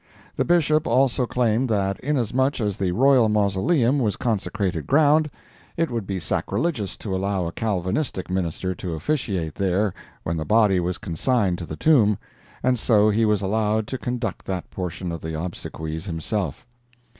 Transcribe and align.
The 0.35 0.45
Bishop 0.45 0.87
also 0.87 1.27
claimed 1.27 1.69
that 1.69 1.99
inasmuch 1.99 2.59
as 2.59 2.75
the 2.77 2.91
Royal 2.91 3.29
Mausoleum 3.29 3.99
was 3.99 4.15
consecrated 4.17 4.87
ground, 4.87 5.29
it 5.77 5.91
would 5.91 6.07
be 6.07 6.19
sacrilegious 6.19 6.97
to 6.97 7.15
allow 7.15 7.45
a 7.45 7.51
Calvinistic 7.51 8.27
minister 8.27 8.73
to 8.73 8.95
officiate 8.95 9.53
there 9.53 9.93
when 10.23 10.37
the 10.37 10.43
body 10.43 10.79
was 10.79 10.97
consigned 10.97 11.59
to 11.59 11.67
the 11.67 11.77
tomb, 11.77 12.17
and 12.63 12.79
so 12.79 13.11
he 13.11 13.25
was 13.25 13.43
allowed 13.43 13.85
to 13.89 13.99
conduct 13.99 14.47
that 14.47 14.71
portion 14.71 15.11
of 15.11 15.21
the 15.21 15.39
obsequies 15.39 16.07
himself. 16.07 16.65